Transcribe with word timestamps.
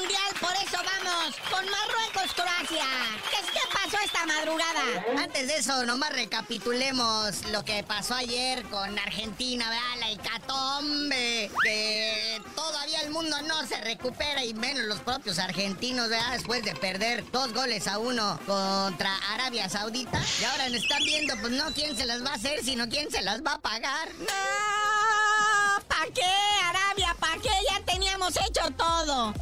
mundial, 0.00 0.32
por 0.40 0.52
eso 0.52 0.78
vamos 0.78 1.36
con 1.50 1.64
Marruecos-Croacia. 1.68 2.84
¿Qué, 3.30 3.36
¿Qué 3.52 3.60
pasó 3.72 3.96
esta 4.02 4.24
madrugada? 4.26 4.82
Antes 5.22 5.46
de 5.46 5.56
eso, 5.56 5.84
nomás 5.84 6.12
recapitulemos 6.12 7.44
lo 7.50 7.64
que 7.64 7.82
pasó 7.82 8.14
ayer 8.14 8.62
con 8.64 8.98
Argentina, 8.98 9.68
¿verdad? 9.68 10.00
La 10.00 10.10
hecatombe, 10.10 11.50
que 11.62 12.42
todavía 12.54 13.00
el 13.02 13.10
mundo 13.10 13.40
no 13.42 13.66
se 13.66 13.80
recupera 13.80 14.44
y 14.44 14.54
menos 14.54 14.84
los 14.84 15.00
propios 15.00 15.38
argentinos, 15.38 16.08
¿verdad? 16.08 16.32
Después 16.32 16.64
de 16.64 16.74
perder 16.74 17.30
dos 17.30 17.52
goles 17.52 17.86
a 17.86 17.98
uno 17.98 18.38
contra 18.46 19.14
Arabia 19.34 19.68
Saudita. 19.68 20.20
Y 20.40 20.44
ahora 20.44 20.66
están 20.66 21.02
viendo, 21.04 21.36
pues 21.40 21.52
no 21.52 21.72
quién 21.72 21.96
se 21.96 22.06
las 22.06 22.24
va 22.24 22.30
a 22.30 22.34
hacer, 22.34 22.64
sino 22.64 22.88
quién 22.88 23.10
se 23.10 23.22
las 23.22 23.42
va 23.42 23.54
a 23.54 23.58
pagar. 23.58 24.08
¡No! 24.18 24.80
¿Para 25.88 26.06
qué, 26.12 26.32
Arabia? 26.64 27.14
¿Para 27.18 27.34
qué? 27.42 27.50
Ya 27.68 27.84
teníamos 27.84 28.34
hecho 28.36 28.70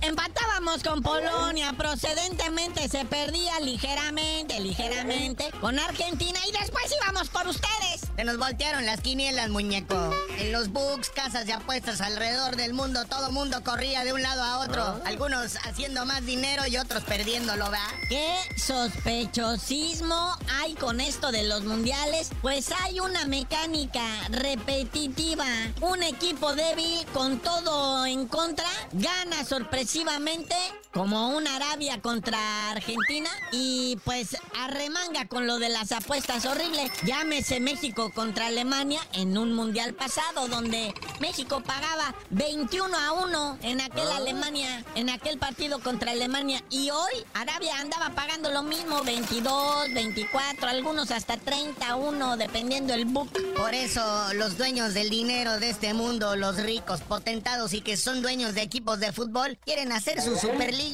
Empatábamos 0.02 0.84
con 0.84 1.02
Polonia, 1.02 1.72
procedentemente 1.76 2.88
se 2.88 3.04
perdía 3.04 3.58
ligeramente, 3.58 4.60
ligeramente 4.60 5.50
con 5.60 5.76
Argentina. 5.80 6.38
Y 6.48 6.52
después 6.52 6.84
íbamos 7.02 7.28
por 7.28 7.48
ustedes. 7.48 8.07
Se 8.18 8.24
nos 8.24 8.36
voltearon 8.36 8.84
las 8.84 9.00
quinielas, 9.00 9.48
muñeco. 9.48 10.12
En 10.38 10.50
los 10.50 10.72
books, 10.72 11.08
casas 11.10 11.46
de 11.46 11.52
apuestas 11.52 12.00
alrededor 12.00 12.56
del 12.56 12.74
mundo, 12.74 13.04
todo 13.04 13.30
mundo 13.30 13.62
corría 13.62 14.02
de 14.02 14.12
un 14.12 14.22
lado 14.22 14.42
a 14.42 14.58
otro. 14.58 14.82
Ah. 14.82 15.00
Algunos 15.04 15.54
haciendo 15.64 16.04
más 16.04 16.26
dinero 16.26 16.64
y 16.66 16.78
otros 16.78 17.04
perdiéndolo, 17.04 17.70
¿verdad? 17.70 17.86
¿Qué 18.08 18.36
sospechosismo 18.56 20.36
hay 20.60 20.74
con 20.74 21.00
esto 21.00 21.30
de 21.30 21.44
los 21.44 21.62
mundiales? 21.62 22.30
Pues 22.42 22.72
hay 22.82 22.98
una 22.98 23.24
mecánica 23.26 24.04
repetitiva. 24.30 25.46
Un 25.80 26.02
equipo 26.02 26.56
débil 26.56 27.06
con 27.14 27.38
todo 27.38 28.04
en 28.04 28.26
contra 28.26 28.66
gana 28.94 29.44
sorpresivamente 29.44 30.56
como 30.98 31.28
una 31.28 31.54
Arabia 31.54 32.00
contra 32.02 32.72
Argentina 32.72 33.30
y 33.52 33.96
pues 34.04 34.36
arremanga 34.56 35.28
con 35.28 35.46
lo 35.46 35.60
de 35.60 35.68
las 35.68 35.92
apuestas 35.92 36.44
horrible. 36.44 36.90
Llámese 37.04 37.60
México 37.60 38.10
contra 38.12 38.48
Alemania 38.48 39.00
en 39.12 39.38
un 39.38 39.54
mundial 39.54 39.94
pasado 39.94 40.48
donde 40.48 40.92
México 41.20 41.62
pagaba 41.64 42.16
21 42.30 42.96
a 42.98 43.12
1 43.12 43.58
en 43.62 43.80
aquel 43.80 44.10
Alemania, 44.10 44.84
en 44.96 45.08
aquel 45.08 45.38
partido 45.38 45.78
contra 45.78 46.10
Alemania 46.10 46.64
y 46.68 46.90
hoy 46.90 47.24
Arabia 47.32 47.78
andaba 47.78 48.10
pagando 48.16 48.50
lo 48.50 48.64
mismo 48.64 49.04
22, 49.04 49.94
24, 49.94 50.66
algunos 50.66 51.12
hasta 51.12 51.36
31 51.36 52.36
dependiendo 52.38 52.92
el 52.92 53.04
book. 53.04 53.30
Por 53.56 53.72
eso 53.72 54.02
los 54.34 54.58
dueños 54.58 54.94
del 54.94 55.10
dinero 55.10 55.60
de 55.60 55.70
este 55.70 55.94
mundo, 55.94 56.34
los 56.34 56.56
ricos, 56.56 57.02
potentados 57.02 57.72
y 57.72 57.82
que 57.82 57.96
son 57.96 58.20
dueños 58.20 58.56
de 58.56 58.62
equipos 58.62 58.98
de 58.98 59.12
fútbol, 59.12 59.56
quieren 59.64 59.92
hacer 59.92 60.20
su 60.20 60.36
superliga 60.36 60.87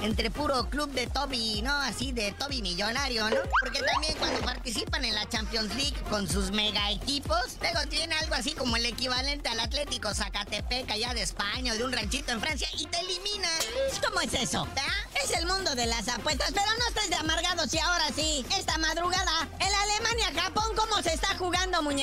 entre 0.00 0.30
puro 0.30 0.68
club 0.68 0.90
de 0.90 1.06
Toby, 1.06 1.62
¿no? 1.62 1.72
Así 1.72 2.10
de 2.12 2.32
Toby 2.32 2.62
millonario, 2.62 3.28
¿no? 3.30 3.36
Porque 3.60 3.80
también 3.80 4.16
cuando 4.18 4.40
participan 4.40 5.04
en 5.04 5.14
la 5.14 5.28
Champions 5.28 5.74
League 5.76 5.96
con 6.10 6.28
sus 6.28 6.50
mega 6.50 6.90
equipos, 6.90 7.56
luego 7.60 7.80
tiene 7.88 8.14
algo 8.16 8.34
así 8.34 8.52
como 8.52 8.76
el 8.76 8.86
equivalente 8.86 9.48
al 9.48 9.60
Atlético 9.60 10.12
Zacatepec 10.12 10.90
allá 10.90 11.14
de 11.14 11.22
España 11.22 11.72
o 11.72 11.76
de 11.76 11.84
un 11.84 11.92
ranchito 11.92 12.32
en 12.32 12.40
Francia 12.40 12.68
y 12.76 12.86
te 12.86 12.98
eliminan. 12.98 13.50
¿Cómo 14.04 14.20
es 14.20 14.34
eso? 14.34 14.64
¿verdad? 14.64 14.82
Es 15.24 15.30
el 15.38 15.46
mundo 15.46 15.74
de 15.74 15.86
las 15.86 16.08
apuestas, 16.08 16.50
pero 16.52 16.66
no 16.78 16.88
estés 16.88 17.10
de 17.10 17.16
amargados 17.16 17.72
y 17.72 17.78
ahora 17.78 18.06
sí, 18.14 18.44
esta 18.58 18.78
madrugada, 18.78 19.25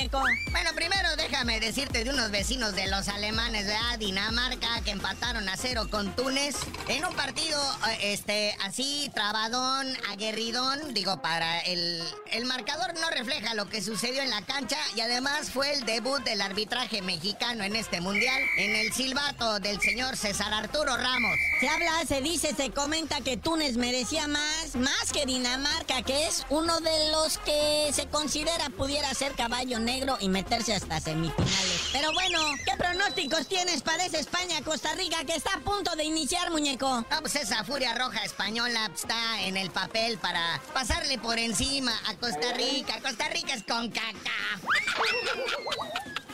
muñeco? 0.04 0.22
Bueno, 0.50 0.70
primero 0.74 1.16
déjame 1.16 1.60
decirte 1.60 2.04
de 2.04 2.10
unos 2.10 2.30
vecinos 2.30 2.74
de 2.74 2.86
los 2.88 3.08
alemanes, 3.08 3.66
¿verdad? 3.66 3.98
Dinamarca, 3.98 4.80
que 4.84 4.90
empataron 4.90 5.48
a 5.48 5.56
cero 5.56 5.88
con 5.90 6.14
Túnez. 6.14 6.56
En 6.88 7.04
un 7.04 7.14
partido, 7.14 7.60
eh, 7.88 8.12
este, 8.12 8.56
así, 8.62 9.10
trabadón, 9.14 9.86
aguerridón. 10.10 10.94
Digo, 10.94 11.20
para 11.22 11.60
el, 11.60 12.02
el 12.32 12.44
marcador 12.44 12.94
no 12.94 13.10
refleja 13.10 13.54
lo 13.54 13.68
que 13.68 13.82
sucedió 13.82 14.22
en 14.22 14.30
la 14.30 14.42
cancha. 14.42 14.78
Y 14.96 15.00
además 15.00 15.50
fue 15.50 15.72
el 15.72 15.84
debut 15.84 16.22
del 16.24 16.40
arbitraje 16.40 17.02
mexicano 17.02 17.64
en 17.64 17.76
este 17.76 18.00
mundial. 18.00 18.42
En 18.58 18.76
el 18.76 18.92
silbato 18.92 19.60
del 19.60 19.80
señor 19.80 20.16
César 20.16 20.52
Arturo 20.52 20.96
Ramos. 20.96 21.36
Se 21.60 21.68
habla, 21.68 22.04
se 22.06 22.20
dice, 22.20 22.54
se 22.54 22.70
comenta 22.70 23.20
que 23.20 23.36
Túnez 23.36 23.76
merecía 23.76 24.28
más, 24.28 24.76
más 24.76 25.12
que 25.12 25.26
Dinamarca, 25.26 26.02
que 26.02 26.26
es 26.26 26.44
uno 26.50 26.80
de 26.80 27.10
los 27.12 27.38
que 27.38 27.90
se 27.92 28.06
considera 28.06 28.70
pudiera 28.70 29.12
ser 29.14 29.32
caballo 29.32 29.78
negro 29.78 29.93
y 30.20 30.28
meterse 30.28 30.74
hasta 30.74 30.98
semifinales. 30.98 31.90
Pero 31.92 32.12
bueno, 32.12 32.40
¿qué 32.64 32.76
pronósticos 32.76 33.46
tienes 33.46 33.80
para 33.82 34.04
esa 34.04 34.18
España-Costa 34.18 34.92
Rica 34.94 35.24
que 35.24 35.36
está 35.36 35.54
a 35.54 35.60
punto 35.60 35.94
de 35.94 36.02
iniciar, 36.02 36.50
muñeco? 36.50 37.04
No, 37.08 37.20
pues 37.20 37.36
esa 37.36 37.62
furia 37.62 37.94
roja 37.94 38.24
española 38.24 38.90
está 38.92 39.40
en 39.42 39.56
el 39.56 39.70
papel 39.70 40.18
para 40.18 40.60
pasarle 40.72 41.18
por 41.18 41.38
encima 41.38 41.92
a 42.06 42.14
Costa 42.16 42.52
Rica. 42.54 43.00
Costa 43.02 43.28
Rica 43.28 43.54
es 43.54 43.62
con 43.62 43.88
caca. 43.90 44.32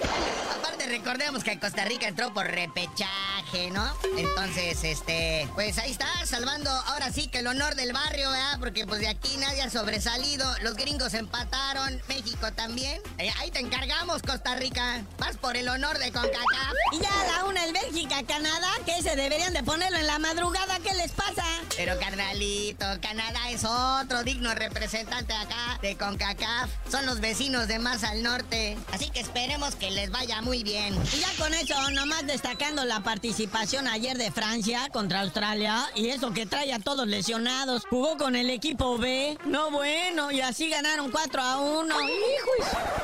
Aparte, 0.58 0.86
recordemos 0.86 1.44
que 1.44 1.58
Costa 1.58 1.84
Rica 1.84 2.08
entró 2.08 2.32
por 2.32 2.46
repechaje, 2.46 3.29
¿no? 3.72 3.84
Entonces, 4.16 4.84
este, 4.84 5.48
pues 5.54 5.76
ahí 5.78 5.90
está, 5.90 6.06
salvando 6.24 6.70
ahora 6.70 7.10
sí 7.12 7.26
que 7.26 7.38
el 7.40 7.48
honor 7.48 7.74
del 7.74 7.92
barrio. 7.92 8.30
Porque 8.58 8.86
pues 8.86 9.00
de 9.00 9.08
aquí 9.08 9.36
nadie 9.38 9.62
ha 9.62 9.70
sobresalido. 9.70 10.46
Los 10.62 10.74
gringos 10.74 11.14
empataron, 11.14 12.00
México 12.08 12.52
también. 12.52 13.00
Eh, 13.18 13.30
ahí 13.38 13.50
te 13.50 13.58
encargamos, 13.58 14.22
Costa 14.22 14.54
Rica. 14.54 15.02
Vas 15.18 15.36
por 15.36 15.56
el 15.56 15.68
honor 15.68 15.98
de 15.98 16.12
CONCACAF. 16.12 16.74
Y 16.92 17.00
ya 17.00 17.10
la 17.34 17.44
una 17.44 17.64
el 17.64 17.72
Bélgica, 17.72 18.22
Canadá, 18.22 18.70
que 18.84 19.02
se 19.02 19.16
deberían 19.16 19.52
de 19.52 19.62
ponerlo 19.62 19.98
en 19.98 20.06
la 20.06 20.18
madrugada, 20.18 20.78
¿qué 20.80 20.94
les 20.94 21.12
pasa? 21.12 21.44
Pero 21.82 21.98
carnalito, 21.98 22.84
Canadá 23.00 23.48
es 23.48 23.64
otro 23.64 24.22
digno 24.22 24.52
representante 24.54 25.32
acá 25.32 25.78
de 25.80 25.96
CONCACAF. 25.96 26.68
Son 26.90 27.06
los 27.06 27.20
vecinos 27.20 27.68
de 27.68 27.78
más 27.78 28.04
al 28.04 28.22
norte. 28.22 28.76
Así 28.92 29.08
que 29.08 29.20
esperemos 29.20 29.76
que 29.76 29.90
les 29.90 30.10
vaya 30.10 30.42
muy 30.42 30.62
bien. 30.62 30.94
Y 31.14 31.20
ya 31.20 31.28
con 31.38 31.54
eso, 31.54 31.74
nomás 31.92 32.26
destacando 32.26 32.84
la 32.84 33.00
participación 33.00 33.88
ayer 33.88 34.18
de 34.18 34.30
Francia 34.30 34.90
contra 34.92 35.22
Australia 35.22 35.88
y 35.94 36.10
eso 36.10 36.34
que 36.34 36.44
trae 36.44 36.70
a 36.74 36.80
todos 36.80 37.08
lesionados. 37.08 37.86
Jugó 37.88 38.18
con 38.18 38.36
el 38.36 38.50
equipo 38.50 38.98
B. 38.98 39.38
No 39.46 39.70
bueno, 39.70 40.30
y 40.30 40.42
así 40.42 40.68
ganaron 40.68 41.10
4 41.10 41.40
a 41.40 41.60
1. 41.60 41.94
¡Hijo! 42.02 42.99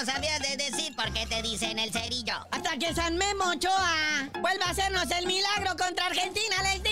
No 0.00 0.06
sabías 0.06 0.40
de 0.40 0.56
decir 0.56 0.96
por 0.96 1.12
qué 1.12 1.26
te 1.26 1.42
dicen 1.42 1.78
el 1.78 1.92
cerillo. 1.92 2.32
Hasta 2.52 2.78
que 2.78 2.94
San 2.94 3.18
Memo 3.18 3.50
Ochoa 3.50 4.30
vuelva 4.40 4.64
a 4.64 4.70
hacernos 4.70 5.10
el 5.10 5.26
milagro 5.26 5.76
contra 5.76 6.06
Argentina, 6.06 6.56
les. 6.62 6.89